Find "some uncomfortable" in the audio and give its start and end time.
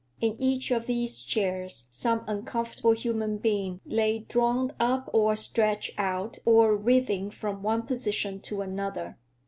1.91-2.93